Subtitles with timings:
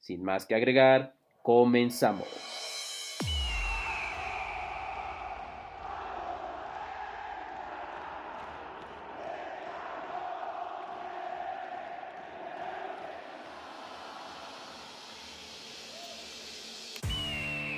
[0.00, 2.28] Sin más que agregar, comenzamos.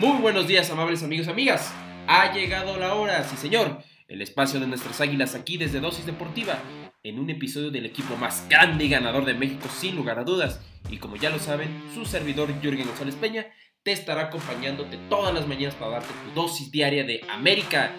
[0.00, 1.70] Muy buenos días, amables amigos y amigas.
[2.06, 3.82] Ha llegado la hora, sí señor.
[4.08, 6.58] El espacio de nuestras águilas aquí desde Dosis Deportiva,
[7.02, 10.60] en un episodio del equipo más grande y ganador de México, sin lugar a dudas.
[10.90, 13.46] Y como ya lo saben, su servidor Jürgen González Peña
[13.82, 17.94] te estará acompañándote todas las mañanas para darte tu dosis diaria de América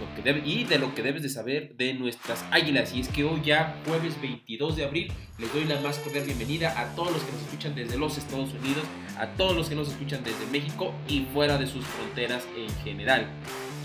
[0.00, 2.94] lo que y de lo que debes de saber de nuestras águilas.
[2.94, 6.78] Y es que hoy ya, jueves 22 de abril, les doy la más cordial bienvenida
[6.78, 8.84] a todos los que nos escuchan desde los Estados Unidos,
[9.18, 13.28] a todos los que nos escuchan desde México y fuera de sus fronteras en general.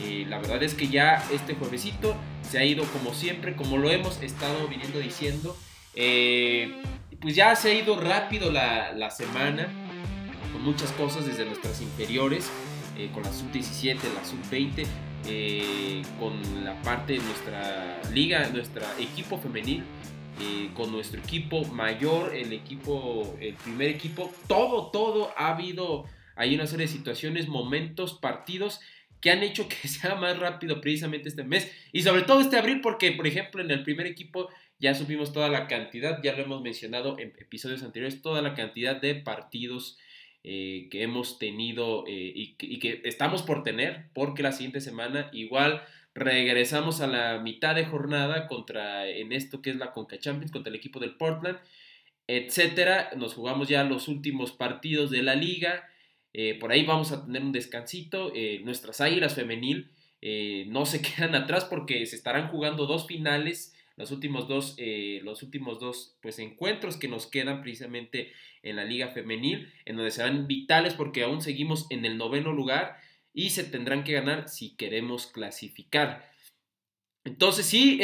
[0.02, 3.90] Eh, la verdad es que ya este juevesito se ha ido como siempre, como lo
[3.92, 5.58] hemos estado viniendo diciendo.
[5.96, 6.82] Eh,
[7.20, 9.68] pues ya se ha ido rápido la, la semana,
[10.54, 12.50] con muchas cosas desde nuestras inferiores,
[12.98, 14.86] eh, con la sub-17, la sub-20,
[16.18, 19.84] con la parte de nuestra liga, nuestro equipo femenil,
[20.74, 26.06] con nuestro equipo mayor, el equipo, el primer equipo, todo, todo ha habido,
[26.38, 28.80] hay una serie de situaciones, momentos, partidos
[29.22, 31.72] que han hecho que sea más rápido precisamente este mes.
[31.92, 35.50] Y sobre todo este abril porque por ejemplo en el primer equipo ya subimos toda
[35.50, 39.98] la cantidad, ya lo hemos mencionado en episodios anteriores, toda la cantidad de partidos
[40.44, 45.84] eh, que hemos tenido eh, y, que estamos por tener porque la siguiente semana igual
[46.16, 50.70] regresamos a la mitad de jornada contra en esto que es la Conca Champions contra
[50.70, 51.60] el equipo del Portland
[52.30, 53.10] etcétera.
[53.18, 55.90] Nos jugamos ya los últimos partidos de la liga
[56.34, 58.32] eh, por ahí vamos a tener un descansito.
[58.36, 59.90] Eh, nuestras águilas femenil
[60.22, 64.78] eh, no se quedan atrás porque se estarán jugando dos finales, los últimos dos,
[65.24, 68.32] los últimos dos pues, encuentros que nos quedan precisamente
[68.64, 72.96] en la liga femenil, en donde serán vitales porque aún seguimos en el noveno lugar
[73.34, 76.32] y se tendrán que ganar si queremos clasificar.
[77.26, 78.00] Entonces sí,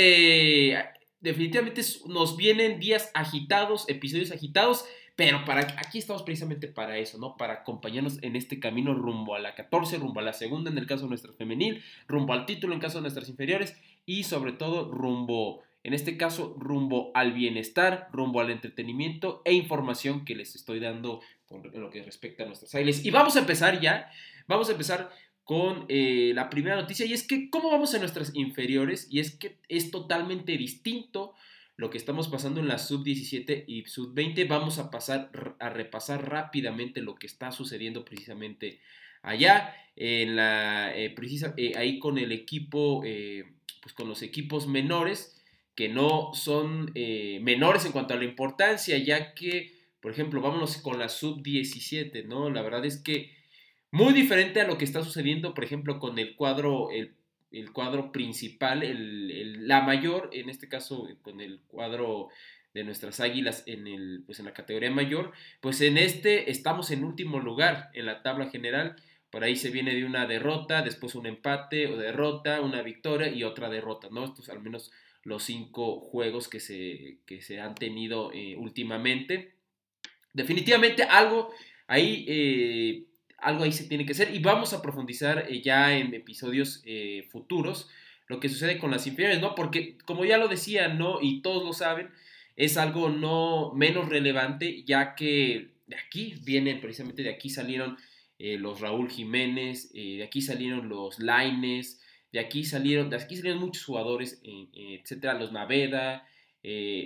[1.22, 4.84] definitivamente nos vienen días agitados, episodios agitados.
[5.16, 7.38] Pero para, aquí estamos precisamente para eso, ¿no?
[7.38, 10.88] Para acompañarnos en este camino rumbo a la 14, rumbo a la segunda en el
[10.88, 14.92] caso de nuestra femenil, rumbo al título en caso de nuestras inferiores y sobre todo
[14.92, 20.81] rumbo, en este caso, rumbo al bienestar, rumbo al entretenimiento e información que les estoy
[20.81, 23.06] dando con lo que respecta a nuestras ailes.
[23.06, 24.12] Y vamos a empezar ya,
[24.47, 25.12] vamos a empezar
[25.46, 29.38] con eh, la primera noticia y es que cómo vamos en nuestras inferiores y es
[29.38, 31.36] que es totalmente distinto
[31.78, 34.47] lo que estamos pasando en la sub-17 y sub-20.
[34.47, 38.80] Vamos a pasar a repasar rápidamente lo que está sucediendo precisamente
[39.25, 43.46] allá, en la, eh, precisa, eh, ahí con el equipo, eh,
[43.81, 45.44] pues con los equipos menores,
[45.75, 46.94] que no son
[47.41, 52.50] menores en cuanto a la importancia, ya que, por ejemplo, vámonos con la sub-17, ¿no?
[52.50, 53.35] La verdad es que
[53.91, 57.16] muy diferente a lo que está sucediendo, por ejemplo, con el cuadro, el
[57.55, 62.27] el cuadro principal, el, la mayor, en este caso con el cuadro
[62.73, 67.05] de nuestras águilas en, el, pues en la categoría mayor, pues en este estamos en
[67.05, 68.97] último lugar en la tabla general.
[69.29, 73.43] Por ahí se viene de una derrota, después un empate o derrota, una victoria y
[73.43, 74.25] otra derrota, ¿no?
[74.25, 74.91] Estos al menos
[75.23, 79.53] los cinco juegos que se, que se han tenido eh, últimamente.
[80.33, 81.53] Definitivamente algo
[81.87, 83.03] ahí eh,
[83.45, 87.28] algo ahí se tiene que hacer y vamos a profundizar eh, ya en episodios eh,
[87.29, 87.89] futuros
[88.28, 89.53] lo que sucede con las inferiores, ¿no?
[89.53, 91.22] Porque como ya lo decía, ¿no?
[91.22, 92.09] Y todos lo saben,
[92.55, 97.97] es algo no menos relevante ya que de aquí vienen, precisamente de aquí salieron
[98.40, 103.61] eh, los Raúl Jiménez, de aquí salieron los Laines, de aquí salieron, de aquí salieron
[103.61, 106.28] muchos jugadores, etcétera, los Naveda,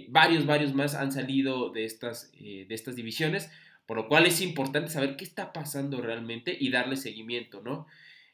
[0.08, 3.52] varios, varios más han salido de estas, de estas divisiones
[3.90, 7.88] por lo cual es importante saber qué está pasando realmente y darle seguimiento, ¿no?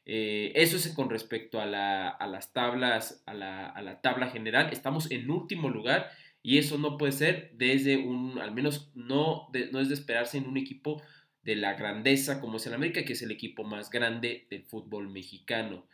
[0.04, 4.68] Eh, eso es con respecto a, las tablas, a la, tabla general.
[4.70, 6.10] Estamos en último lugar
[6.42, 10.46] y eso no puede ser desde un, al menos no, no es de esperarse en
[10.46, 11.02] un equipo
[11.42, 15.08] de la grandeza como es el América, que es el equipo más grande del fútbol
[15.08, 15.86] mexicano.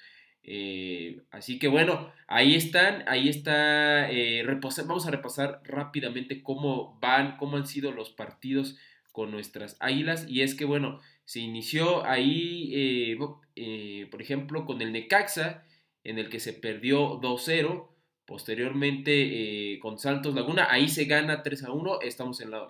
[0.42, 4.44] Eh, así que bueno, ahí están, ahí está, eh,
[4.84, 8.76] vamos a repasar rápidamente cómo van, cómo han sido los partidos
[9.12, 10.26] con nuestras águilas.
[10.28, 13.18] Y es que, bueno, se inició ahí, eh,
[13.56, 15.64] eh, por ejemplo, con el Necaxa,
[16.02, 17.88] en el que se perdió 2-0.
[18.26, 22.00] Posteriormente, eh, con Santos Laguna, ahí se gana 3 1.
[22.00, 22.68] Estamos en, la,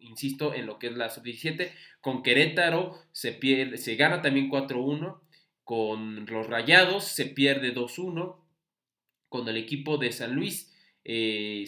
[0.00, 1.70] insisto, en lo que es la sub-17.
[2.00, 5.20] Con Querétaro se, pierde, se gana también 4-1.
[5.64, 8.36] Con los Rayados se pierde 2-1.
[9.28, 10.72] Con el equipo de San Luis
[11.04, 11.64] se,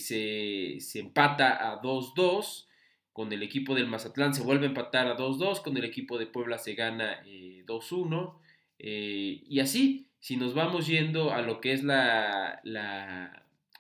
[0.78, 2.66] se, empata a 2-2
[3.14, 6.26] con el equipo del Mazatlán se vuelve a empatar a 2-2, con el equipo de
[6.26, 8.34] Puebla se gana 2-1,
[8.80, 12.60] eh, eh, y así, si nos vamos yendo a lo que es la,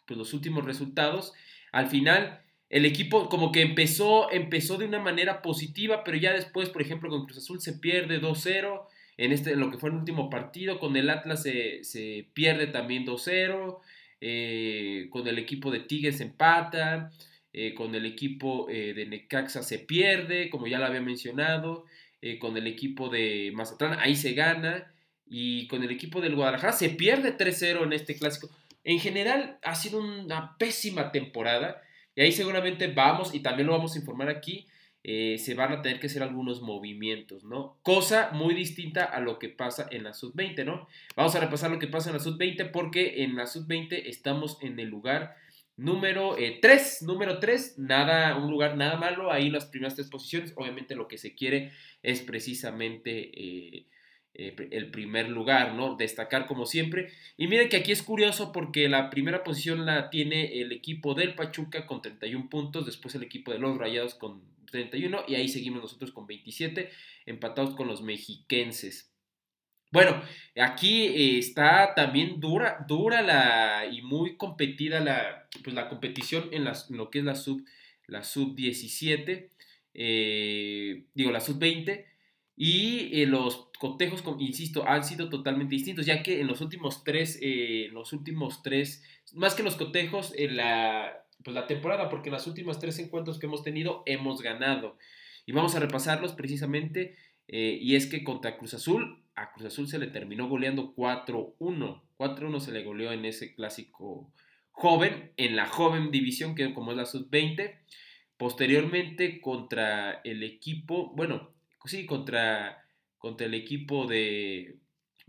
[0.06, 1.32] pues los últimos resultados,
[1.72, 6.70] al final el equipo como que empezó, empezó de una manera positiva, pero ya después,
[6.70, 8.86] por ejemplo, con Cruz Azul se pierde 2-0,
[9.16, 13.80] en, este, lo que fue el último partido, con el Atlas se, pierde también 2-0,
[14.20, 17.10] eh, con el equipo de Tigres se empata,
[17.56, 21.84] eh, con el equipo eh, de Necaxa se pierde, como ya lo había mencionado,
[22.20, 24.92] eh, con el equipo de Mazatlán ahí se gana,
[25.24, 28.50] y con el equipo del Guadalajara se pierde 3-0 en este clásico.
[28.82, 31.80] En general ha sido una pésima temporada,
[32.16, 34.66] y ahí seguramente vamos, y también lo vamos a informar aquí,
[35.04, 37.76] se van a tener que hacer algunos movimientos, ¿no?
[37.82, 40.88] Cosa muy distinta a lo que pasa en la sub-20, ¿no?
[41.14, 44.80] Vamos a repasar lo que pasa en la sub-20 porque en la sub-20 estamos en
[44.80, 45.36] el lugar
[45.76, 50.52] Número 3, eh, número 3, nada, un lugar nada malo, ahí las primeras tres posiciones,
[50.56, 51.72] obviamente lo que se quiere
[52.02, 53.86] es precisamente eh,
[54.34, 55.96] eh, el primer lugar, ¿no?
[55.96, 57.12] Destacar como siempre.
[57.36, 61.34] Y miren que aquí es curioso porque la primera posición la tiene el equipo del
[61.34, 65.82] Pachuca con 31 puntos, después el equipo de los Rayados con 31 y ahí seguimos
[65.82, 66.90] nosotros con 27,
[67.26, 69.13] empatados con los mexiquenses.
[69.94, 70.20] Bueno,
[70.56, 76.64] aquí eh, está también dura, dura la y muy competida la, pues la competición en,
[76.64, 77.64] lo que es la sub,
[78.08, 79.50] la sub 17,
[79.94, 82.06] eh, digo la sub 20
[82.56, 87.38] y eh, los cotejos, insisto, han sido totalmente distintos, ya que en los últimos tres,
[87.92, 92.48] los últimos tres, más que los cotejos, en la, pues la temporada, porque en los
[92.48, 94.98] últimos tres encuentros que hemos tenido hemos ganado.
[95.46, 99.98] Y vamos a repasarlos precisamente, y es que contra Cruz Azul a Cruz Azul se
[99.98, 102.02] le terminó goleando 4-1.
[102.18, 104.32] 4-1 se le goleó en ese clásico
[104.70, 107.78] joven, en la joven división, que como es la sub-20.
[108.36, 111.54] Posteriormente contra el equipo, bueno,
[111.84, 112.84] sí, contra,
[113.18, 114.76] contra el equipo de,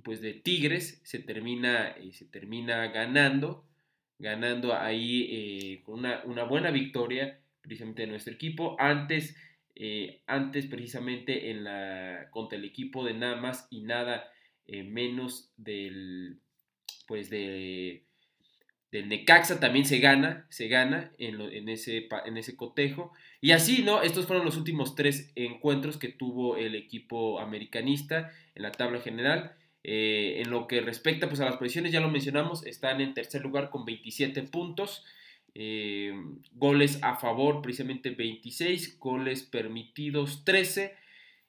[0.04, 3.66] pues de Tigres, se termina, eh, se termina ganando,
[4.20, 8.76] ganando ahí eh, con una, una buena victoria precisamente de nuestro equipo.
[8.80, 9.36] Antes
[9.76, 14.32] eh, antes precisamente en la, contra el equipo de nada más y nada
[14.68, 16.40] eh, menos del,
[17.08, 18.06] pues de,
[18.92, 23.12] del Necaxa también se gana, se gana en, ese, en ese cotejo.
[23.42, 24.02] Y así, ¿no?
[24.02, 29.56] Estos fueron los últimos tres encuentros que tuvo el equipo americanista en la tabla general.
[29.84, 33.44] Eh, en lo que respecta pues, a las posiciones, ya lo mencionamos, están en tercer
[33.44, 35.04] lugar con 27 puntos.
[35.58, 36.14] Eh,
[36.52, 40.94] goles a favor precisamente 26, goles permitidos 13.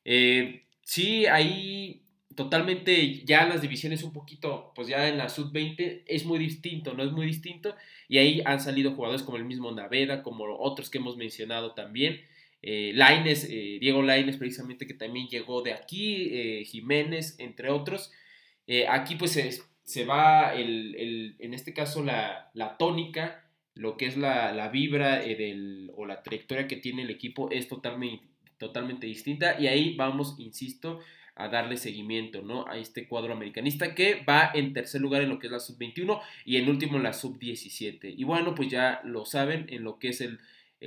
[0.05, 2.03] Eh, sí, ahí
[2.37, 7.03] totalmente ya las divisiones un poquito, pues ya en la sub-20 es muy distinto, no
[7.03, 7.75] es muy distinto.
[8.08, 12.20] Y ahí han salido jugadores como el mismo Naveda, como otros que hemos mencionado también.
[12.62, 18.13] Eh, Laines, eh, Diego Laines precisamente que también llegó de aquí, Jiménez, entre otros.
[18.89, 23.45] aquí pues se, va el, en este caso la tónica
[23.77, 27.69] lo que es la, vibra eh, del, o la trayectoria que tiene el equipo es
[27.69, 28.25] totalmente,
[28.59, 31.01] totalmente distinta y ahí vamos, insisto,
[31.35, 32.67] a darle seguimiento ¿no?
[32.67, 36.21] a este cuadro americanista que va en tercer lugar en lo que es la sub-21
[36.47, 38.15] y en último en la sub-17.
[38.17, 40.41] Y bueno, pues ya lo saben, en lo que es el,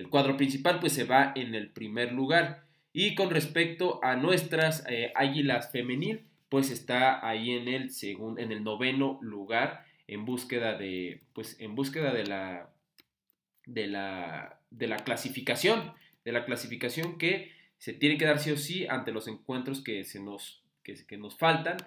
[0.10, 2.63] cuadro principal, pues se va en el primer lugar.
[2.93, 8.51] Y con respecto a nuestras eh, águilas femenil, pues está ahí en el, segundo, en
[8.51, 12.69] el noveno lugar en búsqueda de, pues en búsqueda de la
[13.69, 15.93] de la, de la clasificación,
[16.25, 20.03] de la clasificación que se tiene que dar sí o sí ante los encuentros que,
[20.03, 21.77] se nos, que, nos faltan.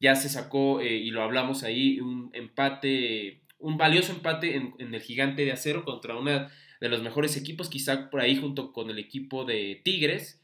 [0.00, 5.00] Ya se sacó, eh, y lo hablamos ahí, un empate, un valioso empate en, el
[5.00, 6.48] gigante de acero contra uno
[6.80, 10.40] de los mejores equipos, quizá por ahí junto con el equipo de Tigres.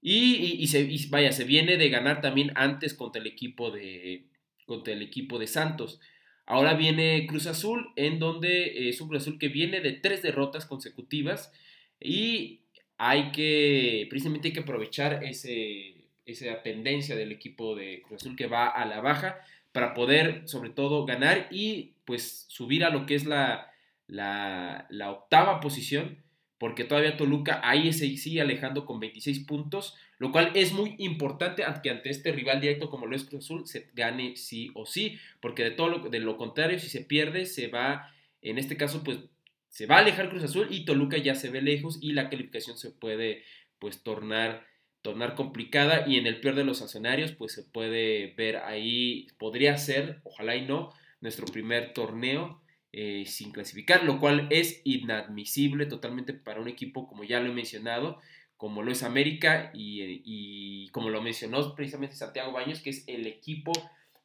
[0.00, 4.24] Y, se, vaya, se viene de ganar también antes contra el equipo de,
[4.66, 6.00] contra el equipo de Santos.
[6.46, 10.22] Ahora viene Cruz Azul, en donde eh, es un Cruz Azul que viene de tres
[10.22, 11.52] derrotas consecutivas
[12.00, 12.62] y
[12.98, 18.46] hay que, precisamente hay que aprovechar ese, esa tendencia del equipo de Cruz Azul que
[18.46, 19.40] va a la baja
[19.72, 23.72] para poder sobre todo ganar y pues subir a lo que es la,
[24.06, 26.18] la, octava posición
[26.58, 31.64] porque todavía Toluca ahí se sigue alejando con 26 puntos, lo cual es muy importante
[31.82, 35.18] que ante este rival directo como lo es Cruz Azul se gane sí o sí,
[35.40, 38.08] porque de todo lo, de lo contrario, si se pierde, se va,
[38.40, 39.18] en este caso, pues
[39.66, 42.78] se va a alejar Cruz Azul y Toluca ya se ve lejos y la calificación
[42.78, 43.42] se puede
[43.80, 44.64] pues tornar
[45.00, 49.76] tornar complicada y en el peor de los escenarios pues se puede ver ahí, podría
[49.76, 52.62] ser, ojalá y no, nuestro primer torneo
[52.92, 57.54] eh, sin clasificar, lo cual es inadmisible totalmente para un equipo, como ya lo he
[57.54, 58.20] mencionado,
[58.62, 63.72] como lo es América y, como lo mencionó precisamente Santiago Baños, que es el equipo,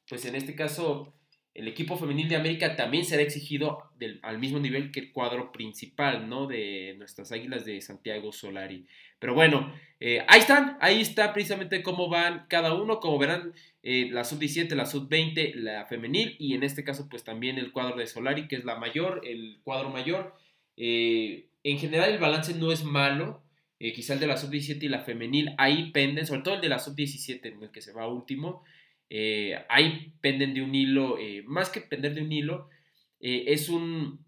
[0.07, 1.11] pues en este caso,
[1.55, 3.89] el equipo femenil de América también será exigido
[4.21, 6.45] al mismo nivel que el cuadro principal, ¿no?
[6.45, 8.85] De nuestras águilas de Santiago Solari.
[9.17, 14.07] Pero bueno, eh, ahí están, ahí está precisamente cómo van cada uno, como verán, eh,
[14.11, 18.05] la sub-17, la sub-20, la femenil y en este caso pues también el cuadro de
[18.05, 20.35] Solari, que es la mayor, el cuadro mayor.
[20.75, 23.46] Eh, en general el balance no es malo,
[23.79, 26.79] quizá el de la sub-17 y la femenil, ahí penden, sobre todo el de la
[26.79, 28.63] sub-17 en el que se va último,
[29.69, 32.69] ahí penden de un hilo, más que pender de un hilo,
[33.19, 34.25] es un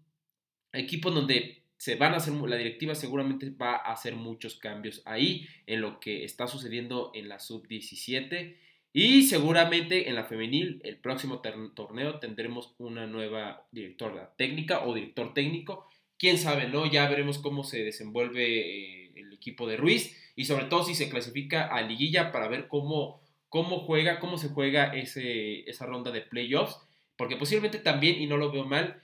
[0.72, 5.46] equipo donde se van a hacer, la directiva seguramente va a hacer muchos cambios ahí
[5.66, 8.56] en lo que está sucediendo en la sub-17
[8.92, 15.32] y seguramente en la femenil el próximo torneo tendremos una nueva directora técnica o director
[15.32, 15.88] técnico.
[16.18, 16.84] Quién sabe, ¿no?
[16.90, 19.09] Ya veremos cómo se desenvuelve eh,
[19.40, 23.80] equipo de Ruiz y sobre todo si se clasifica a liguilla para ver cómo, cómo
[23.80, 26.78] juega, cómo se juega ese, esa ronda de playoffs.
[27.16, 29.02] Porque posiblemente también, y no lo veo mal,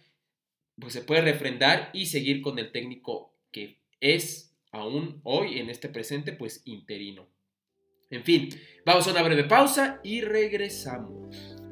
[0.78, 5.88] pues se puede refrendar y seguir con el técnico que es aún hoy en este
[5.88, 7.26] presente pues interino.
[8.10, 8.48] En fin,
[8.84, 11.65] vamos a una breve pausa y regresamos.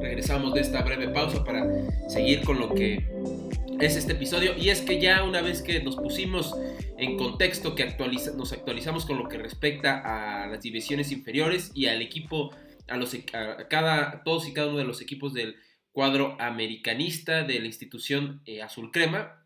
[0.00, 1.66] Regresamos de esta breve pausa para
[2.08, 3.06] seguir con lo que
[3.80, 6.54] es este episodio y es que ya una vez que nos pusimos
[6.98, 10.02] en contexto que actualiza, nos actualizamos con lo que respecta
[10.44, 12.54] a las divisiones inferiores y al equipo,
[12.88, 13.16] a, los,
[13.68, 15.56] cada, todos y cada uno de los equipos del
[15.92, 19.44] cuadro americanista de la institución eh, Azul Crema.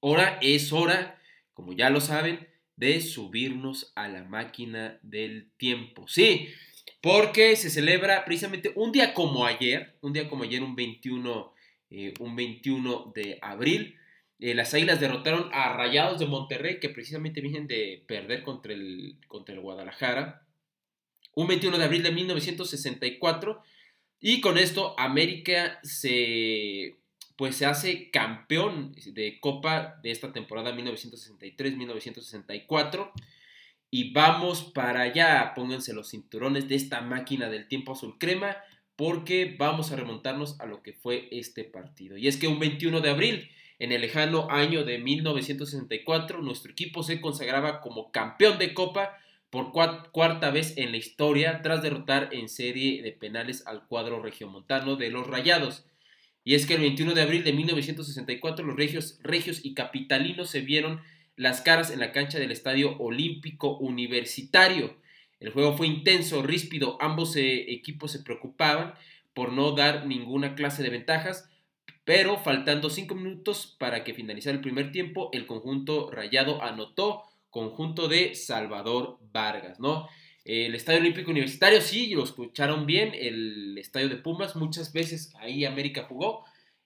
[0.00, 1.20] Ahora es hora,
[1.54, 6.08] como ya lo saben, de subirnos a la máquina del tiempo.
[6.08, 6.48] Sí,
[7.02, 11.52] porque se celebra precisamente un día como ayer, un día como ayer, un 21,
[11.90, 13.98] eh, un 21 de abril,
[14.38, 19.18] eh, las Águilas derrotaron a Rayados de Monterrey, que precisamente vienen de perder contra el,
[19.28, 20.46] contra el Guadalajara.
[21.34, 23.62] Un 21 de abril de 1964.
[24.20, 26.96] Y con esto América se,
[27.36, 33.12] pues se hace campeón de Copa de esta temporada 1963-1964.
[33.94, 38.56] Y vamos para allá, pónganse los cinturones de esta máquina del tiempo azul crema,
[38.96, 42.16] porque vamos a remontarnos a lo que fue este partido.
[42.16, 47.02] Y es que un 21 de abril en el lejano año de 1964, nuestro equipo
[47.02, 49.18] se consagraba como campeón de Copa
[49.50, 54.96] por cuarta vez en la historia tras derrotar en serie de penales al cuadro regiomontano
[54.96, 55.84] de los Rayados.
[56.44, 60.62] Y es que el 21 de abril de 1964 los regios, regios y capitalinos se
[60.62, 61.02] vieron
[61.36, 64.96] las caras en la cancha del Estadio Olímpico Universitario.
[65.40, 68.94] El juego fue intenso, ríspido, ambos eh, equipos se preocupaban
[69.34, 71.48] por no dar ninguna clase de ventajas,
[72.04, 78.08] pero faltando cinco minutos para que finalizara el primer tiempo, el conjunto rayado anotó conjunto
[78.08, 80.08] de Salvador Vargas, ¿no?
[80.44, 85.64] El Estadio Olímpico Universitario, sí, lo escucharon bien, el Estadio de Pumas, muchas veces ahí
[85.64, 86.44] América jugó.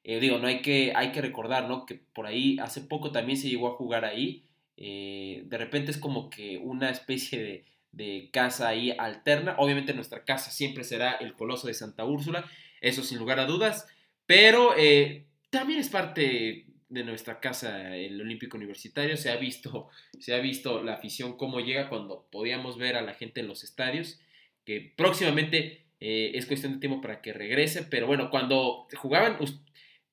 [0.08, 1.84] Eh, digo, no hay que, hay que recordar, ¿no?
[1.84, 4.44] Que por ahí hace poco también se llegó a jugar ahí.
[4.76, 9.56] Eh, de repente es como que una especie de, de casa ahí alterna.
[9.58, 12.48] Obviamente nuestra casa siempre será el Coloso de Santa Úrsula,
[12.80, 13.88] eso sin lugar a dudas.
[14.26, 19.16] Pero eh, también es parte de nuestra casa el Olímpico Universitario.
[19.16, 19.88] Se ha visto,
[20.20, 23.64] se ha visto la afición cómo llega cuando podíamos ver a la gente en los
[23.64, 24.20] estadios,
[24.64, 29.38] que próximamente es cuestión de tiempo para que regrese, pero bueno, cuando jugaban,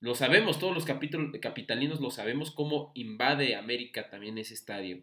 [0.03, 4.99] lo sabemos, todos los capitalinos lo sabemos, cómo invade América también ese estadio.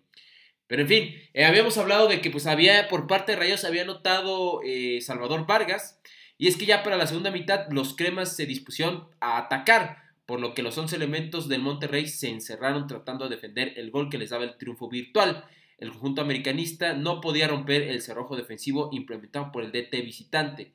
[0.67, 3.87] Pero en fin, eh, habíamos hablado de que pues había por parte de Rayos había
[3.87, 4.61] notado
[5.01, 6.01] Salvador Vargas,
[6.37, 10.39] y es que ya para la segunda mitad los cremas se dispusieron a atacar, por
[10.39, 14.19] lo que los 11 elementos del Monterrey se encerraron tratando de defender el gol que
[14.19, 15.45] les daba el triunfo virtual.
[15.79, 20.73] El conjunto americanista no podía romper el cerrojo defensivo implementado por el DT visitante,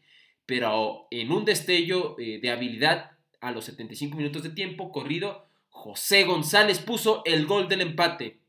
[0.47, 3.14] pero en un destello eh, de habilidad
[3.45, 8.39] a los 75 minutos de tiempo corrido, José González puso el gol del empate.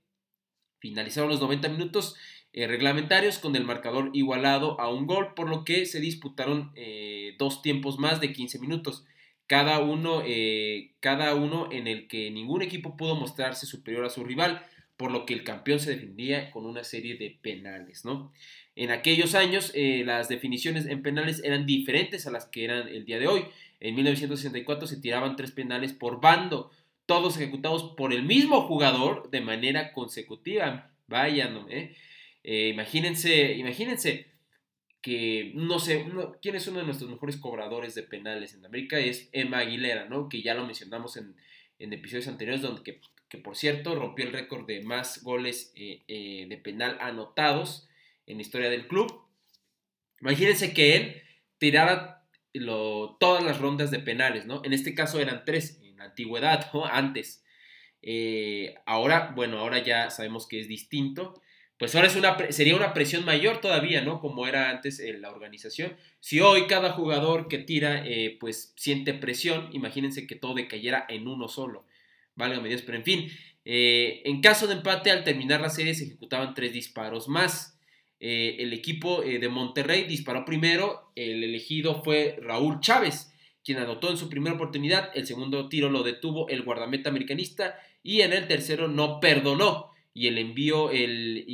[0.78, 2.16] Finalizaron los 90 minutos
[2.54, 7.34] eh, reglamentarios con el marcador igualado a un gol, por lo que se disputaron eh,
[7.38, 9.04] dos tiempos más de 15 minutos,
[9.46, 14.24] cada uno, eh, cada uno en el que ningún equipo pudo mostrarse superior a su
[14.24, 14.64] rival,
[14.96, 18.32] por lo que el campeón se defendía con una serie de penales, ¿no?
[18.76, 23.18] En aquellos años las definiciones en penales eran diferentes a las que eran el día
[23.18, 23.44] de hoy.
[23.80, 26.70] En 1964 se tiraban tres penales por bando,
[27.06, 30.92] todos ejecutados por el mismo jugador de manera consecutiva.
[31.08, 31.50] Vaya.
[31.70, 31.96] ¿Eh?
[32.48, 34.26] Eh, imagínense, imagínense
[35.02, 36.06] que, no sé,
[36.40, 40.28] quién es uno de nuestros mejores cobradores de penales en América, es Emma Aguilera, ¿no?
[40.28, 41.34] Que ya lo mencionamos en,
[41.78, 42.82] episodios anteriores, donde
[43.28, 47.88] que, por cierto rompió el récord de más goles eh, eh, de penal anotados
[48.26, 49.26] en historia del club.
[50.20, 51.22] Imagínense que él
[51.58, 52.24] tirara
[53.20, 54.62] todas las rondas de penales, ¿no?
[54.64, 56.70] En este caso eran tres, en la antigüedad.
[56.90, 57.44] Antes.
[58.86, 61.40] ahora, bueno, ahora ya sabemos que es distinto
[61.78, 64.20] pues ahora es una, sería una presión mayor todavía, ¿no?
[64.20, 65.94] Como era antes en la organización.
[66.20, 71.28] Si hoy cada jugador que tira, eh, pues siente presión, imagínense que todo decayera en
[71.28, 71.86] uno solo.
[72.34, 73.28] Válgame Dios, pero en fin,
[73.66, 77.75] eh, en caso de empate, al terminar la serie se ejecutaban tres disparos más.
[78.20, 83.32] Eh, el equipo de Monterrey disparó primero, el elegido fue Raúl Chávez,
[83.64, 88.20] quien anotó en su primera oportunidad, el segundo tiro lo detuvo el guardameta americanista y
[88.20, 91.44] en el tercero no perdonó y el el,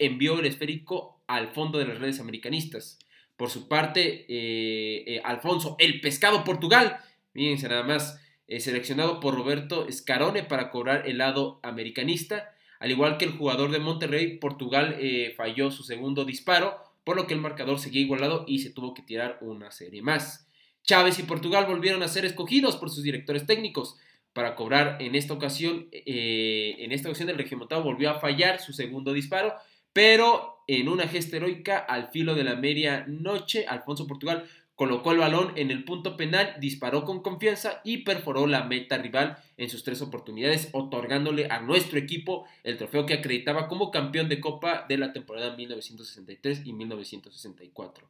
[0.00, 2.98] envió el esférico al fondo de las redes americanistas.
[3.36, 6.96] Por su parte, eh, eh, Alfonso, el pescado Portugal,
[7.34, 12.54] fíjense nada más, eh, seleccionado por Roberto Scarone para cobrar el lado americanista.
[12.86, 14.96] Al igual que el jugador de Monterrey, Portugal
[15.36, 19.02] falló su segundo disparo, por lo que el marcador seguía igualado y se tuvo que
[19.02, 20.48] tirar una serie más.
[20.84, 23.96] Chávez y Portugal volvieron a ser escogidos por sus directores técnicos
[24.32, 25.88] para cobrar en esta ocasión.
[25.90, 29.56] Eh, en esta ocasión el regimontado volvió a fallar su segundo disparo,
[29.92, 35.52] pero en una gesta heroica al filo de la medianoche, Alfonso Portugal colocó el balón
[35.56, 40.02] en el punto penal, disparó con confianza y perforó la meta rival en sus tres
[40.02, 45.14] oportunidades, otorgándole a nuestro equipo el trofeo que acreditaba como campeón de Copa de la
[45.14, 48.08] temporada 1963 y 1964.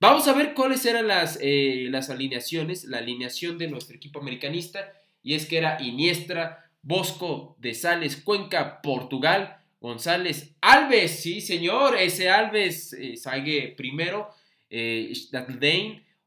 [0.00, 4.92] Vamos a ver cuáles eran las, eh, las alineaciones, la alineación de nuestro equipo americanista
[5.22, 12.30] y es que era Iniestra, Bosco de Sales, Cuenca, Portugal, González, Alves, sí señor, ese
[12.30, 14.30] Alves, eh, primero,
[14.70, 15.12] eh,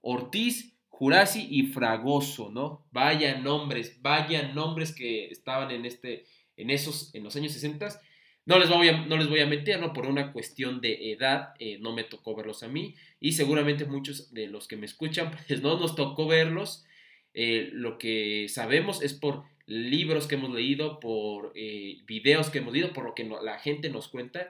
[0.01, 2.85] Ortiz, Jurasi y Fragoso, ¿no?
[2.91, 6.25] Vaya nombres, vaya nombres que estaban en este,
[6.55, 7.99] en esos, en los años 60.
[8.45, 9.93] No les voy a, no les voy a mentir, ¿no?
[9.93, 14.33] Por una cuestión de edad, eh, no me tocó verlos a mí y seguramente muchos
[14.33, 16.85] de los que me escuchan, pues no nos tocó verlos.
[17.33, 22.73] Eh, lo que sabemos es por libros que hemos leído, por eh, videos que hemos
[22.73, 24.49] leído, por lo que la gente nos cuenta.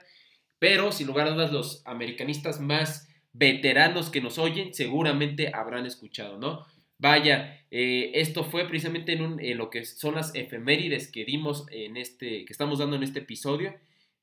[0.60, 6.38] Pero sin lugar a dudas, los americanistas más veteranos que nos oyen seguramente habrán escuchado,
[6.38, 6.66] ¿no?
[7.00, 12.46] Vaya, eh, esto fue precisamente en, lo que son las efemérides que dimos en este,
[12.46, 13.76] que estamos dando en este episodio.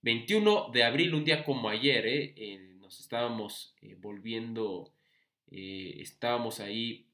[0.03, 2.35] 21 de abril, un día como ayer,
[2.81, 4.95] nos estábamos volviendo,
[5.51, 7.07] estábamos ahí,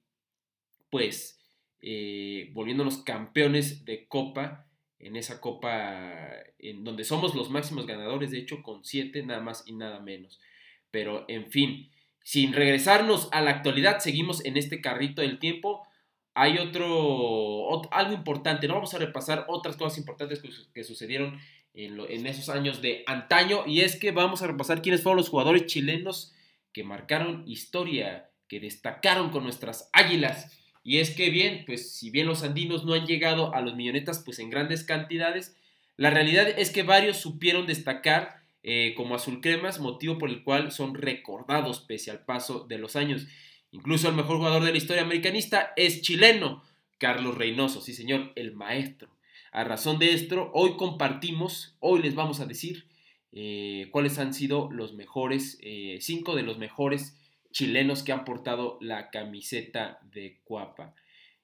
[0.89, 1.41] pues,
[1.83, 4.67] eh, volviéndonos campeones de Copa,
[4.99, 9.65] en esa Copa en donde somos los máximos ganadores, de hecho, con siete nada más
[9.67, 10.41] y nada menos.
[10.90, 11.90] Pero, en fin,
[12.22, 15.87] sin regresarnos a la actualidad, seguimos en este carrito del tiempo.
[16.35, 18.75] Hay otro, algo importante, ¿no?
[18.75, 20.42] Vamos a repasar otras cosas importantes
[20.75, 21.38] que, sucedieron
[21.75, 23.64] en, en, esos años de antaño.
[23.66, 26.35] Y es que vamos a repasar quiénes fueron los jugadores chilenos
[26.72, 30.59] que marcaron historia, que destacaron con nuestras águilas.
[30.83, 34.20] Y es que bien, pues si bien los andinos no han llegado a los millonetas
[34.25, 35.57] pues en grandes cantidades,
[35.96, 40.72] la realidad es que varios supieron destacar eh, como azul cremas, motivo por el cual
[40.72, 43.29] son recordados pese al paso de los años.
[43.70, 46.64] Incluso el mejor jugador de la historia americanista es chileno,
[46.98, 49.09] Carlos Reynoso, sí señor, el maestro.
[49.52, 52.88] A razón de esto, hoy compartimos, hoy les vamos a decir
[53.31, 57.16] eh, cuáles han sido los mejores, eh, cinco de los mejores
[57.52, 60.96] chilenos que han portado la camiseta de Cuapa.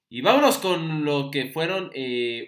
[0.09, 1.93] Y vámonos con lo que fueron,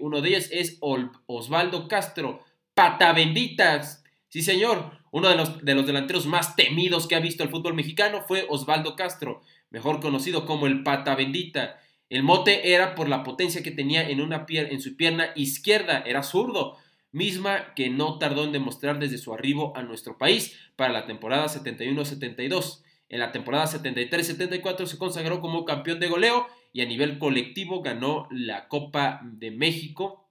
[0.00, 4.03] uno de ellos es Osvaldo Castro, pata benditas.
[4.34, 7.74] Sí, señor, uno de los, de los delanteros más temidos que ha visto el fútbol
[7.74, 11.78] mexicano fue Osvaldo Castro, mejor conocido como el pata bendita.
[12.10, 16.24] El mote era por la potencia que tenía en, una en su pierna izquierda, era
[16.24, 16.76] zurdo,
[17.12, 21.46] misma que no tardó en demostrar desde su arribo a nuestro país para la temporada
[21.46, 22.82] 71-72.
[23.10, 28.26] En la temporada 73-74 se consagró como campeón de goleo y a nivel colectivo ganó
[28.32, 30.26] la Copa de México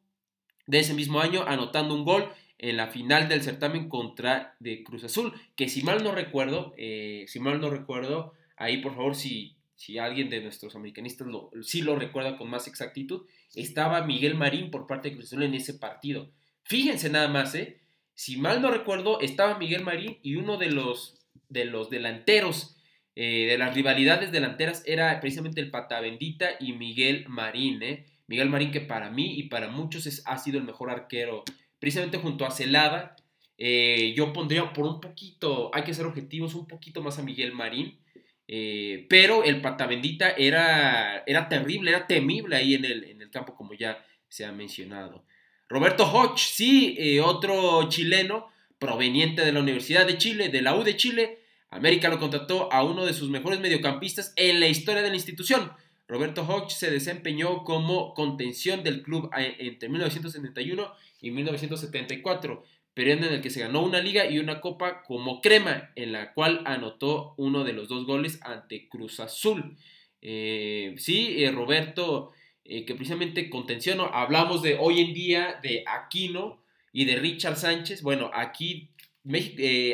[0.68, 5.04] de ese mismo año, anotando un gol en la final del certamen contra de Cruz
[5.04, 9.58] Azul, que si mal no recuerdo, eh, si mal no recuerdo, ahí por favor si,
[9.76, 13.24] si alguien de nuestros americanistas lo, sí lo recuerda con más exactitud,
[13.54, 16.32] estaba Miguel Marín por parte de Cruz Azul en ese partido.
[16.64, 17.82] Fíjense nada más, ¿eh?
[18.14, 22.78] Si mal no recuerdo, estaba Miguel Marín y uno de los, de los delanteros
[23.16, 28.06] eh, de las rivalidades delanteras era precisamente el Pata Bendita y Miguel Marín, ¿eh?
[28.28, 31.44] Miguel Marín que para mí y para muchos es, ha sido el mejor arquero
[31.84, 33.18] precisamente junto a Celada,
[33.58, 37.52] eh, yo pondría por un poquito, hay que ser objetivos, un poquito más a Miguel
[37.52, 38.00] Marín,
[38.48, 43.54] eh, pero el Patavendita era, era terrible, era temible ahí en el, en el campo,
[43.54, 45.26] como ya se ha mencionado.
[45.68, 48.48] Roberto Hodge, sí, eh, otro chileno
[48.80, 51.40] proveniente de la Universidad de Chile, de la U de Chile.
[51.70, 55.74] América lo contrató a uno de sus mejores mediocampistas en la historia de la institución.
[56.08, 62.64] Roberto Hodge se desempeñó como contención del club entre 1971 y 1974,
[62.94, 66.34] periodo en el que se ganó una liga y una copa como crema, en la
[66.34, 69.78] cual anotó uno de los dos goles ante Cruz Azul.
[70.22, 72.32] Eh, sí, eh, Roberto,
[72.64, 78.02] eh, que precisamente contencionó, hablamos de hoy en día de Aquino y de Richard Sánchez.
[78.02, 78.90] Bueno, aquí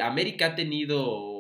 [0.02, 1.39] América ha tenido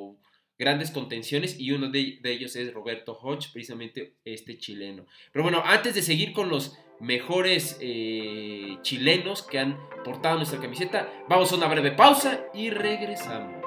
[0.59, 5.05] grandes contenciones y uno de, ellos es Roberto Hodge, precisamente este chileno.
[5.31, 11.09] Pero bueno, antes de seguir con los mejores eh, chilenos que han portado nuestra camiseta.
[11.27, 13.65] Vamos a una breve pausa y regresamos.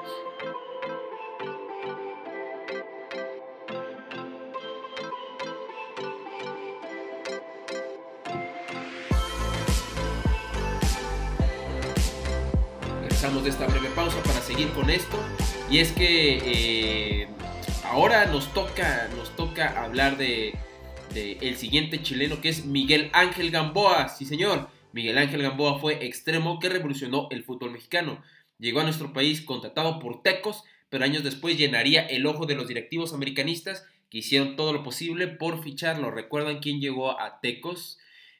[13.41, 15.17] De esta breve pausa para seguir con esto.
[15.69, 17.27] Y es que eh,
[17.85, 20.53] ahora nos toca, nos toca hablar de
[21.15, 24.09] el siguiente chileno que es Miguel Ángel Gamboa.
[24.09, 24.69] Sí, señor.
[24.93, 28.23] Miguel Ángel Gamboa fue extremo que revolucionó el fútbol mexicano.
[28.59, 32.67] Llegó a nuestro país contratado por Tecos, pero años después llenaría el ojo de los
[32.67, 36.11] directivos americanistas que hicieron todo lo posible por ficharlo.
[36.11, 37.97] ¿Recuerdan quién llegó a Tecos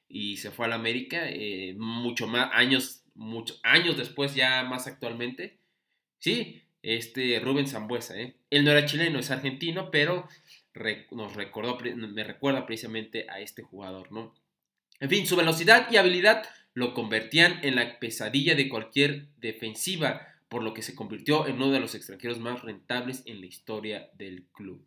[0.08, 1.24] y se fue a la América?
[1.30, 5.60] Eh, mucho más, años, muchos años después, ya más actualmente.
[6.20, 8.20] Sí, este Rubén Zambuesa.
[8.20, 8.36] ¿eh?
[8.50, 10.28] Él no era chileno, es argentino, pero
[11.12, 14.34] nos recordó, me recuerda precisamente a este jugador, ¿no?
[15.00, 20.64] En fin, su velocidad y habilidad lo convertían en la pesadilla de cualquier defensiva, por
[20.64, 24.46] lo que se convirtió en uno de los extranjeros más rentables en la historia del
[24.54, 24.84] club.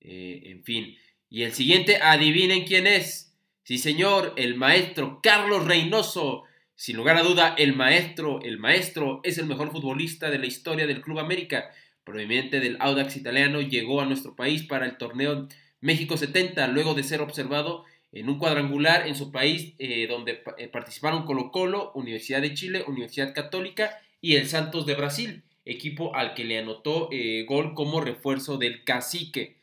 [0.00, 0.96] Eh, en fin,
[1.28, 3.32] y el siguiente, adivinen quién es.
[3.62, 6.44] Sí, señor, el maestro Carlos Reynoso.
[6.80, 10.86] Sin lugar a duda, el maestro, el maestro es el mejor futbolista de la historia
[10.86, 11.70] del Club América
[12.04, 15.46] proveniente del Audax italiano, llegó a nuestro país para el torneo
[15.82, 20.68] México 70, luego de ser observado en un cuadrangular en su país, eh, donde eh,
[20.68, 26.32] participaron Colo Colo, Universidad de Chile, Universidad Católica y el Santos de Brasil, equipo al
[26.32, 29.58] que le anotó eh, gol como refuerzo del cacique.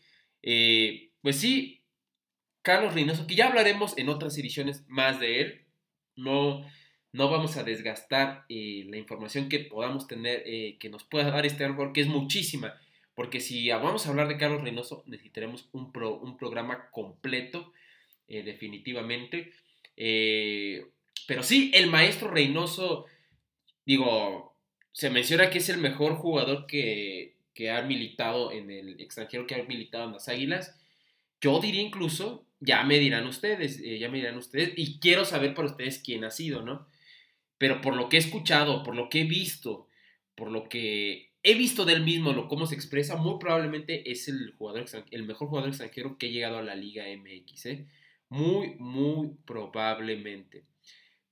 [1.24, 1.82] pues sí,
[2.62, 5.62] Carlos Reynoso, que ya hablaremos en otras ediciones más de él,
[6.16, 6.64] no,
[7.18, 11.48] no vamos a desgastar eh, la información que podamos tener, eh, que nos pueda dar
[11.48, 12.80] este árbol, que es muchísima,
[13.16, 17.74] porque si vamos a hablar de Carlos Reynoso, necesitaremos un, un programa completo,
[18.28, 19.52] eh, definitivamente.
[19.96, 23.08] pero sí, el maestro Reynoso,
[23.84, 24.56] digo,
[24.92, 29.56] se menciona que es el mejor jugador que, que ha militado en el extranjero, que
[29.56, 30.80] ha militado en las Águilas.
[31.42, 35.66] Yo diría incluso, ya me dirán ustedes, ya me dirán ustedes, y quiero saber por
[35.66, 36.88] ustedes quién ha sido, ¿no?
[37.58, 39.88] Pero por lo que he escuchado, por lo que he visto,
[40.36, 44.54] por lo que he visto del mismo, lo cómo se expresa, muy probablemente es el
[44.58, 47.88] jugador el mejor jugador extranjero que ha llegado a la Liga MX, ¿eh?
[48.30, 50.65] Muy, muy probablemente.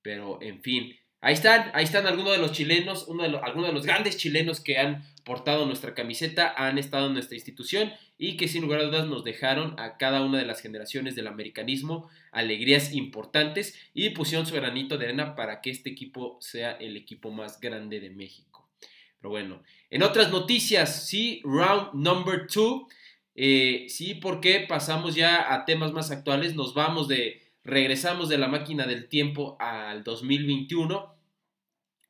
[0.02, 3.08] Pero, en fin, ahí están, ahí están algunos de los chilenos,
[3.42, 7.92] algunos de los grandes chilenos que han portado nuestra camiseta, han estado en nuestra institución
[8.20, 11.26] y que sin lugar a dudas nos dejaron a cada una de las generaciones del
[11.26, 16.96] americanismo alegrías importantes y pusieron su granito de arena para que este equipo sea el
[16.96, 18.70] equipo más grande de México.
[19.18, 22.88] Pero bueno, en otras noticias, sí, round number two,
[23.34, 28.48] eh, sí, porque pasamos ya a temas más actuales, nos vamos de, regresamos de la
[28.48, 31.15] máquina del tiempo al 2021,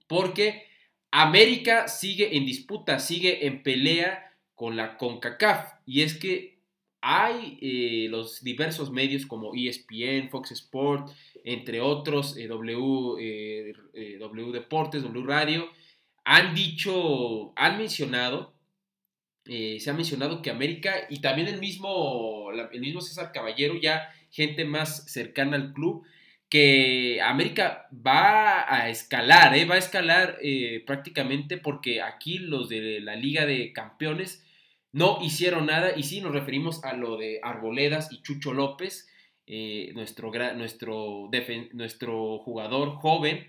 [0.08, 0.66] porque
[1.12, 5.74] América sigue en disputa, sigue en pelea con la CONCACAF.
[5.86, 6.56] Y es que
[7.08, 11.12] hay eh, los diversos medios como ESPN, Fox Sport,
[11.44, 15.70] entre otros, eh, w, eh, w Deportes, W Radio,
[16.24, 18.56] han dicho, han mencionado,
[19.44, 24.66] se ha mencionado que América y también el mismo, el mismo César Caballero, ya gente
[24.66, 26.04] más cercana al club,
[26.50, 29.66] que América va a escalar, ¿eh?
[29.66, 34.46] va a escalar eh, prácticamente porque aquí los de la Liga de Campeones
[34.92, 39.10] no hicieron nada y sí nos referimos a lo de Arboledas y Chucho López,
[39.48, 41.30] eh, nuestro, nuestro,
[41.74, 43.48] nuestro jugador joven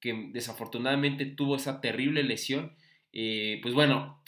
[0.00, 2.76] que desafortunadamente tuvo esa terrible lesión.
[3.12, 4.22] pues bueno,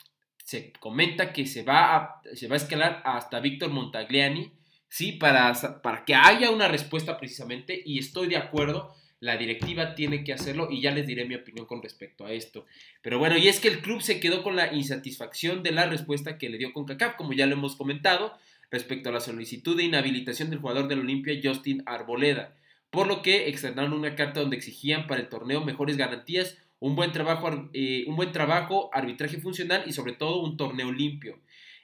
[0.44, 4.50] se comenta que se va a, se va a escalar hasta Víctor Montagliani,
[4.90, 5.12] ¿sí?
[5.12, 10.32] Para, para que haya una respuesta precisamente, y estoy de acuerdo, la directiva tiene que
[10.32, 12.66] hacerlo y ya les diré mi opinión con respecto a esto.
[13.02, 16.38] Pero bueno, y es que el club se quedó con la insatisfacción de la respuesta
[16.38, 18.36] que le dio con CACAF, como ya lo hemos comentado,
[18.70, 22.54] respecto a la solicitud de inhabilitación del jugador del Olimpia Justin Arboleda,
[22.90, 27.12] por lo que externaron una carta donde exigían para el torneo mejores garantías, un buen
[27.12, 31.38] trabajo, eh, un buen trabajo arbitraje funcional y sobre todo un torneo limpio.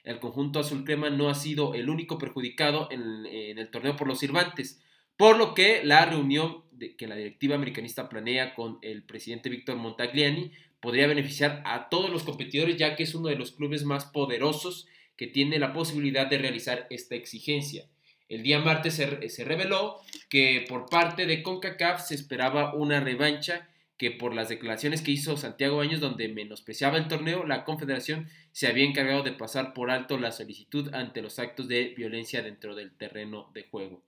[0.07, 4.19] El conjunto azul crema no ha sido el único perjudicado en, el torneo por los
[4.19, 4.81] sirvantes,
[5.17, 6.63] por lo que la reunión
[6.97, 12.23] que la directiva americanista planea con el presidente Víctor Montagliani podría beneficiar a todos los
[12.23, 16.37] competidores ya que es uno de los clubes más poderosos que tiene la posibilidad de
[16.37, 17.83] realizar esta exigencia.
[18.29, 19.97] El día martes se, se reveló
[20.29, 23.67] que por parte de CONCACAF se esperaba una revancha
[23.97, 28.67] que por las declaraciones que hizo Santiago Baños donde menospreciaba el torneo, la Confederación se
[28.67, 32.95] había encargado de pasar por alto la solicitud ante los actos de violencia dentro del
[32.95, 34.03] terreno de juego.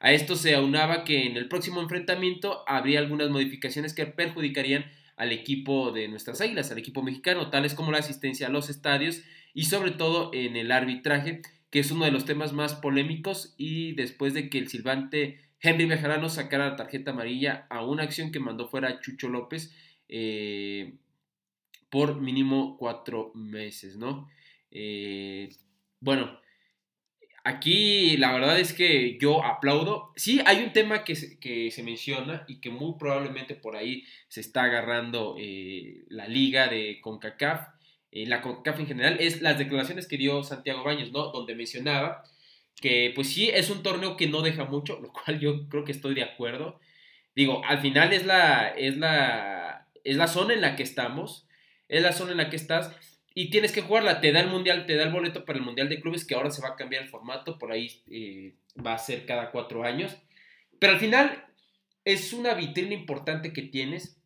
[0.00, 5.32] A esto se aunaba que en el próximo enfrentamiento habría algunas modificaciones que perjudicarían al
[5.32, 9.64] equipo de nuestras águilas, al equipo mexicano, tales como la asistencia a los estadios y
[9.64, 14.32] sobre todo en el arbitraje, que es uno de los temas más polémicos y después
[14.32, 18.68] de que el silbante Henry Bejarano sacara la tarjeta amarilla a una acción que mandó
[18.68, 19.74] fuera a Chucho López
[20.08, 20.94] eh,
[21.90, 24.28] por mínimo cuatro meses, ¿no?
[24.70, 25.50] Eh,
[26.00, 26.38] bueno,
[27.42, 30.12] aquí la verdad es que yo aplaudo.
[30.14, 34.04] Sí, hay un tema que se, que se menciona y que muy probablemente por ahí
[34.28, 37.68] se está agarrando eh, la liga de CONCACAF,
[38.12, 41.30] la CONCACAF en general, es las declaraciones que dio Santiago Baños, ¿no?
[41.32, 42.22] Donde mencionaba
[42.80, 45.92] que pues sí, es un torneo que no deja mucho, lo cual yo creo que
[45.92, 46.80] estoy de acuerdo.
[47.34, 51.46] Digo, al final es la, es la, es la zona en la que estamos,
[51.88, 52.94] es la zona en la que estás
[53.34, 55.88] y tienes que jugarla, te da el mundial, te da el boleto para el mundial
[55.88, 58.98] de clubes que ahora se va a cambiar el formato, por ahí eh, va a
[58.98, 60.16] ser cada cuatro años,
[60.80, 61.44] pero al final
[62.04, 64.16] es una vitrina importante que tienes.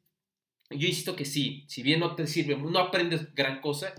[0.71, 3.95] Yo insisto que sí, si bien no te sirve, no aprendes gran cosa,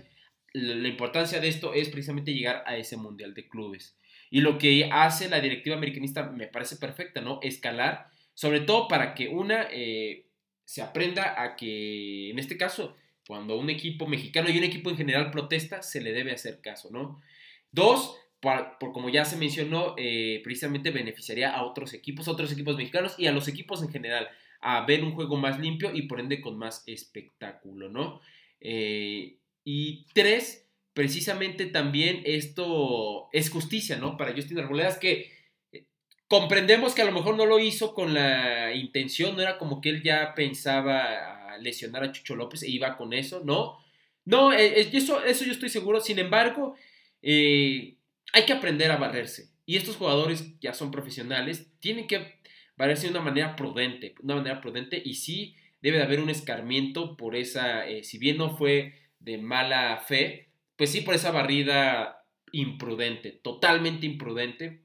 [0.52, 3.96] la importancia de esto es precisamente llegar a ese mundial de clubes.
[4.34, 7.38] Y lo que hace la directiva americanista me parece perfecta, ¿no?
[7.40, 10.26] Escalar, sobre todo para que una eh,
[10.64, 12.96] se aprenda a que, en este caso,
[13.28, 16.90] cuando un equipo mexicano y un equipo en general protesta, se le debe hacer caso,
[16.90, 17.22] ¿no?
[17.70, 22.76] Dos, por, como ya se mencionó, eh, precisamente beneficiaría a otros equipos, a otros equipos
[22.76, 24.28] mexicanos y a los equipos en general
[24.60, 28.20] a ver un juego más limpio y por ende con más espectáculo, ¿no?
[28.60, 30.63] Eh, y tres,
[30.94, 34.16] precisamente también esto es justicia, ¿no?
[34.16, 35.32] Para Justin Arboledas, que
[35.72, 35.84] eh,
[36.28, 39.90] comprendemos que a lo mejor no lo hizo con la intención, no era como que
[39.90, 43.78] él ya pensaba lesionar a Chucho López e iba con eso, ¿no?
[44.24, 46.76] No, eh, eh, eso, eso yo estoy seguro, sin embargo,
[47.22, 49.50] hay que aprender a barrerse.
[49.66, 52.38] Y estos jugadores ya son profesionales, tienen que
[52.76, 57.16] barrerse de una manera prudente, una manera prudente, y sí debe de haber un escarmiento
[57.16, 63.32] por esa, si bien no fue de mala fe, pues sí, por esa barrida imprudente,
[63.32, 64.80] totalmente imprudente.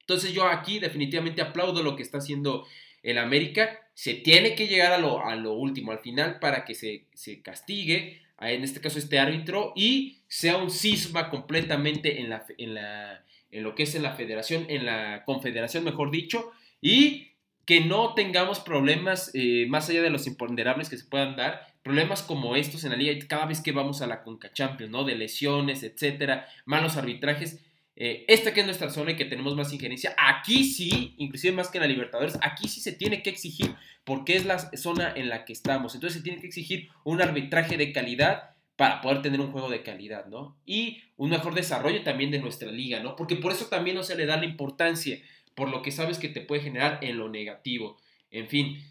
[0.00, 2.66] Entonces yo aquí definitivamente aplaudo lo que está haciendo
[3.02, 3.88] el América.
[3.94, 7.40] Se tiene que llegar a lo, a lo último, al final, para que se, se,
[7.42, 13.24] castigue, en este caso este árbitro, y sea un cisma completamente en, la, en, la,
[13.50, 17.28] en lo que es en la federación, en la confederación, mejor dicho, y
[17.64, 22.24] que no tengamos problemas eh, más allá de los imponderables que se puedan dar, problemas
[22.24, 25.04] como estos en la liga, cada vez que vamos a la Conca Champions, ¿no?
[25.04, 27.64] De lesiones, etcétera, malos arbitrajes.
[27.94, 31.68] Eh, esta que es nuestra zona y que tenemos más injerencia, aquí sí, inclusive más
[31.68, 35.28] que en la Libertadores, aquí sí se tiene que exigir, porque es la zona en
[35.28, 35.94] la que estamos.
[35.94, 39.84] Entonces se tiene que exigir un arbitraje de calidad para poder tener un juego de
[39.84, 40.58] calidad, ¿no?
[40.66, 43.14] Y un mejor desarrollo también de nuestra liga, ¿no?
[43.14, 45.20] Porque por eso también no se le da la importancia
[45.54, 47.96] por lo que sabes que te puede generar en lo negativo.
[48.32, 48.82] En fin,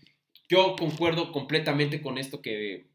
[0.49, 2.87] yo concuerdo completamente con esto que,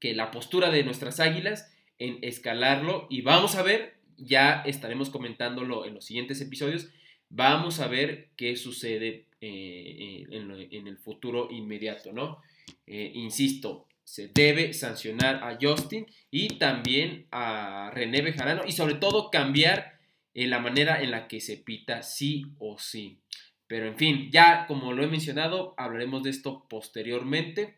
[0.00, 5.86] que la postura de nuestras águilas en escalarlo y vamos a ver, ya estaremos comentándolo
[5.86, 6.88] en los siguientes episodios,
[7.28, 12.40] vamos a ver qué sucede eh, en, el futuro inmediato, ¿no?
[12.86, 19.30] Eh, insisto, se debe sancionar a Justin y también a René Bejarano y sobre todo
[19.30, 19.96] cambiar
[20.34, 23.18] la manera en la que se pita sí o sí.
[23.66, 27.74] Pero en fin, ya como lo he mencionado, hablaremos de esto posteriormente.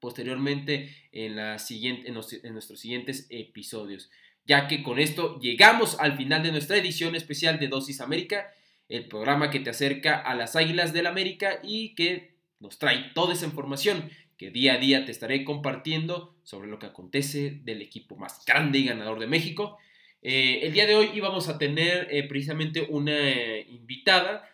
[0.00, 4.10] Posteriormente en, la siguiente, en, nuestros siguientes episodios.
[4.44, 8.52] Ya que con esto llegamos al final de nuestra edición especial de Dosis América,
[8.90, 13.32] el programa que te acerca a las Águilas del América y que nos trae toda
[13.32, 18.16] esa información que día a día te estaré compartiendo sobre lo que acontece del equipo
[18.16, 19.78] más grande y ganador de México.
[20.22, 24.48] Eh, el día de hoy íbamos a tener eh, precisamente una invitada,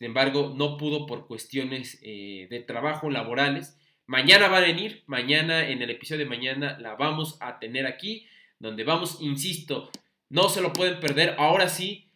[0.00, 3.78] sin embargo no pudo por cuestiones eh, de trabajo laborales.
[4.06, 8.26] Mañana va a venir, mañana en el episodio de mañana la vamos a tener aquí,
[8.58, 9.90] donde vamos, insisto,
[10.30, 11.34] no se lo pueden perder.
[11.36, 12.06] Ahora sí,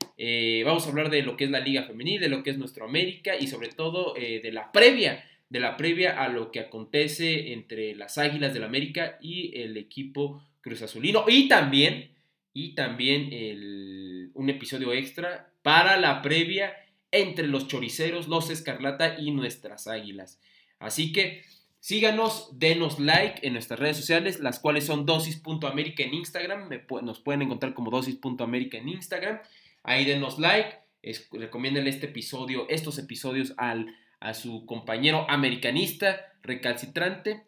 [0.64, 2.86] vamos a hablar de lo que es la Liga Femenil, de lo que es nuestro
[2.86, 7.94] América y sobre todo de la previa de la previa a lo que acontece entre
[7.94, 11.26] las Águilas del América y el equipo Cruz Azulino.
[11.28, 12.10] Y también,
[12.52, 16.74] y también un episodio extra para la previa
[17.14, 20.40] entre los choriceros, los escarlata y nuestras águilas.
[20.78, 21.42] Así que
[21.80, 26.68] síganos, denos like en nuestras redes sociales, las cuales son dosis.américa en Instagram.
[27.02, 29.40] nos pueden encontrar como dosis.américa en Instagram.
[29.82, 30.78] Ahí denos like.
[31.02, 37.44] Es, este episodio, estos episodios al a su compañero americanista recalcitrante.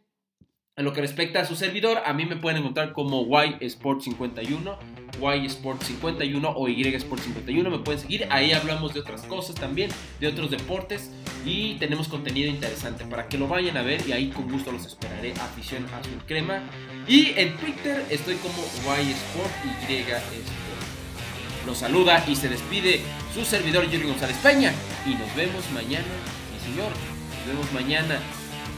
[0.77, 4.03] En lo que respecta a su servidor, a mí me pueden encontrar como Y Sport
[4.03, 4.79] 51,
[5.21, 7.71] Y Sport 51 o Y Sport 51.
[7.71, 8.27] Me pueden seguir.
[8.31, 11.11] Ahí hablamos de otras cosas también, de otros deportes
[11.45, 14.85] y tenemos contenido interesante para que lo vayan a ver y ahí con gusto los
[14.87, 15.33] esperaré.
[15.33, 16.63] Afición Azul Crema.
[17.09, 18.59] Y en Twitter estoy como
[19.01, 20.25] Y Sport Y Sport.
[21.67, 23.01] Los saluda y se despide
[23.35, 24.73] su servidor Jerry González Peña
[25.05, 26.05] y nos vemos mañana
[26.67, 26.91] Señor.
[26.91, 28.19] Nos vemos mañana,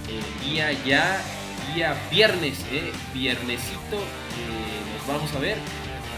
[0.08, 1.22] el día ya,
[1.74, 2.92] día viernes, ¿eh?
[3.14, 5.56] viernesito, nos vamos a ver.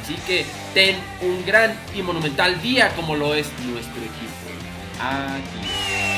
[0.02, 4.34] Así que ten un gran y monumental día como lo es nuestro equipo.
[5.00, 6.09] Adiós.